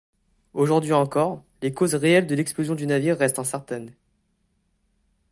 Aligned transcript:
Aujourd'hui 0.55 0.93
encore, 0.93 1.43
les 1.61 1.75
causes 1.75 1.93
réelles 1.93 2.25
de 2.25 2.33
l'explosion 2.33 2.73
du 2.73 2.87
navire 2.87 3.19
restent 3.19 3.37
incertaines. 3.37 3.93